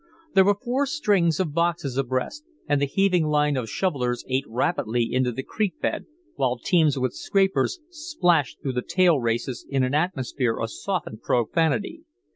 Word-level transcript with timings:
There 0.33 0.45
were 0.45 0.57
four 0.59 0.87
"strings" 0.87 1.39
of 1.39 1.53
boxes 1.53 1.95
abreast, 1.95 2.43
and 2.67 2.81
the 2.81 2.87
heaving 2.87 3.27
line 3.27 3.55
of 3.55 3.69
shovellers 3.69 4.25
ate 4.27 4.45
rapidly 4.47 5.07
into 5.13 5.31
the 5.31 5.43
creek 5.43 5.79
bed, 5.79 6.07
while 6.37 6.57
teams 6.57 6.97
with 6.97 7.13
scrapers 7.13 7.79
splashed 7.91 8.63
through 8.63 8.73
the 8.73 8.81
tail 8.81 9.19
races 9.19 9.63
in 9.69 9.83
an 9.83 9.93
atmosphere 9.93 10.57
of 10.57 10.71
softened 10.71 11.21
profanity. 11.21 12.01